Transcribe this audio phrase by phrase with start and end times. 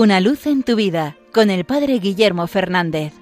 [0.00, 3.12] Una luz en tu vida con el Padre Guillermo Fernández.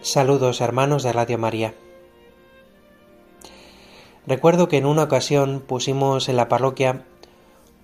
[0.00, 1.74] Saludos hermanos de Radio María.
[4.26, 7.04] Recuerdo que en una ocasión pusimos en la parroquia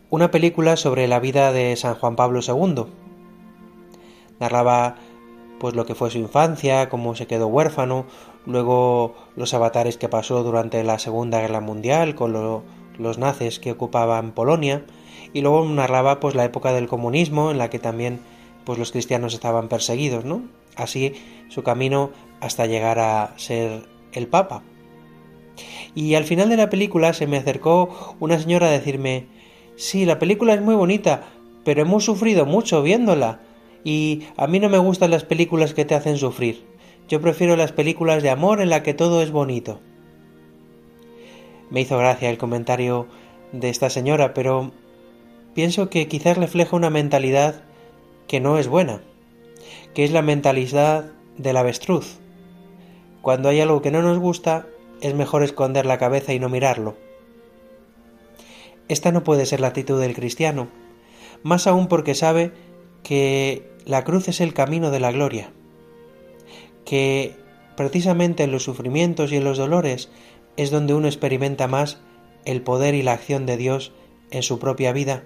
[0.09, 2.87] una película sobre la vida de San Juan Pablo II.
[4.41, 4.97] Narraba
[5.61, 8.07] pues lo que fue su infancia, cómo se quedó huérfano,
[8.47, 12.33] luego los avatares que pasó durante la Segunda Guerra Mundial con
[12.99, 14.85] los nazis que ocupaban Polonia
[15.33, 18.21] y luego narraba pues la época del comunismo en la que también
[18.65, 20.43] pues los cristianos estaban perseguidos, ¿no?
[20.77, 21.15] Así
[21.49, 24.63] su camino hasta llegar a ser el Papa.
[25.95, 29.27] Y al final de la película se me acercó una señora a decirme,
[29.77, 31.25] sí, la película es muy bonita,
[31.65, 33.41] pero hemos sufrido mucho viéndola
[33.85, 36.65] y a mí no me gustan las películas que te hacen sufrir.
[37.09, 39.81] Yo prefiero las películas de amor en la que todo es bonito.
[41.71, 43.07] Me hizo gracia el comentario
[43.53, 44.73] de esta señora, pero
[45.55, 47.63] pienso que quizás refleja una mentalidad
[48.27, 49.03] que no es buena,
[49.95, 52.19] que es la mentalidad del avestruz.
[53.23, 54.67] Cuando hay algo que no nos gusta,
[55.01, 56.97] es mejor esconder la cabeza y no mirarlo.
[58.89, 60.69] Esta no puede ser la actitud del cristiano,
[61.43, 62.53] más aún porque sabe
[63.03, 65.51] que la cruz es el camino de la gloria,
[66.85, 67.37] que
[67.77, 70.11] precisamente en los sufrimientos y en los dolores
[70.59, 71.99] es donde uno experimenta más
[72.45, 73.93] el poder y la acción de Dios
[74.33, 75.23] en su propia vida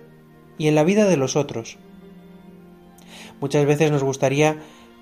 [0.58, 1.78] y en la vida de los otros.
[3.40, 4.58] Muchas veces nos gustaría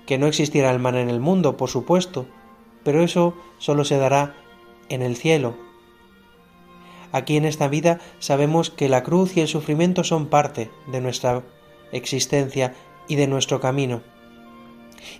[0.07, 2.27] que no existiera el mal en el mundo, por supuesto,
[2.83, 4.33] pero eso solo se dará
[4.87, 5.57] en el cielo.
[7.11, 11.43] Aquí en esta vida sabemos que la cruz y el sufrimiento son parte de nuestra
[11.91, 12.73] existencia
[13.09, 14.01] y de nuestro camino,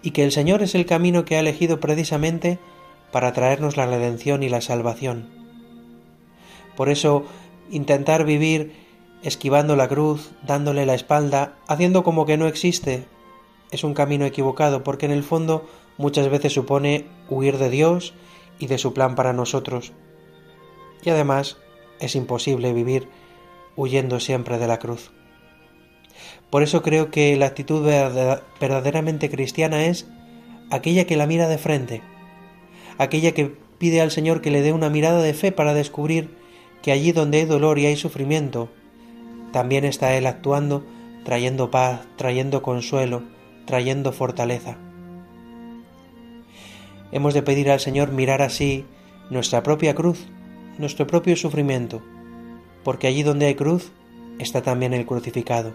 [0.02, 2.60] y que el Señor es el camino que ha elegido precisamente
[3.12, 5.30] para traernos la redención y la salvación.
[6.76, 7.26] Por eso,
[7.70, 8.74] intentar vivir
[9.24, 13.06] esquivando la cruz, dándole la espalda, haciendo como que no existe,
[13.72, 15.68] es un camino equivocado, porque en el fondo
[15.98, 18.14] muchas veces supone huir de Dios
[18.60, 19.94] y de su plan para nosotros.
[21.04, 21.58] Y además
[22.00, 23.08] es imposible vivir
[23.76, 25.12] huyendo siempre de la cruz.
[26.50, 27.82] Por eso creo que la actitud
[28.60, 30.08] verdaderamente cristiana es
[30.70, 32.02] aquella que la mira de frente,
[32.98, 36.30] aquella que pide al Señor que le dé una mirada de fe para descubrir
[36.82, 38.70] que allí donde hay dolor y hay sufrimiento,
[39.52, 40.86] también está Él actuando,
[41.24, 43.24] trayendo paz, trayendo consuelo,
[43.66, 44.78] trayendo fortaleza.
[47.12, 48.86] Hemos de pedir al Señor mirar así
[49.30, 50.28] nuestra propia cruz,
[50.78, 52.02] nuestro propio sufrimiento,
[52.84, 53.92] porque allí donde hay cruz
[54.40, 55.74] está también el crucificado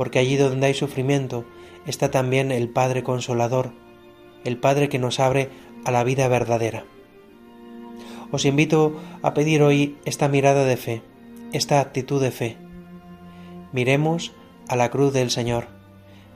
[0.00, 1.44] porque allí donde hay sufrimiento
[1.86, 3.72] está también el Padre Consolador,
[4.44, 5.50] el Padre que nos abre
[5.84, 6.84] a la vida verdadera.
[8.32, 11.02] Os invito a pedir hoy esta mirada de fe,
[11.52, 12.56] esta actitud de fe.
[13.72, 14.32] Miremos
[14.68, 15.66] a la cruz del Señor,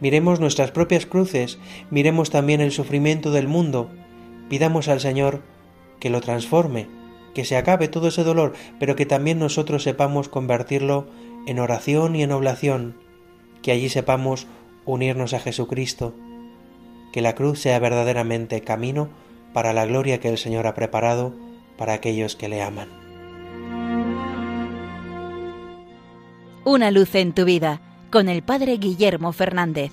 [0.00, 1.58] miremos nuestras propias cruces,
[1.90, 3.90] miremos también el sufrimiento del mundo,
[4.48, 5.42] pidamos al Señor
[6.00, 6.88] que lo transforme,
[7.32, 11.06] que se acabe todo ese dolor, pero que también nosotros sepamos convertirlo
[11.46, 12.96] en oración y en oblación,
[13.62, 14.46] que allí sepamos
[14.84, 16.14] unirnos a Jesucristo,
[17.12, 19.08] que la cruz sea verdaderamente camino
[19.54, 21.32] para la gloria que el Señor ha preparado
[21.78, 22.88] para aquellos que le aman.
[26.64, 29.92] Una luz en tu vida con el Padre Guillermo Fernández.